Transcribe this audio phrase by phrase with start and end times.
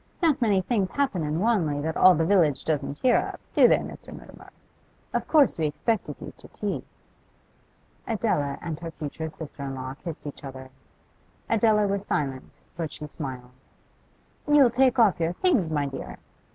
[0.19, 3.77] 'Not many things happen in Wanley that all the village doesn't hear of, do they,
[3.77, 4.11] Mr.
[4.11, 4.49] Mutimer?
[5.13, 6.83] Of course we expected you to tea.'
[8.07, 10.71] Adela and her future sister in law kissed each other.
[11.47, 13.51] Adela was silent, but she smiled.
[14.47, 16.17] 'You'll take your things off, my dear?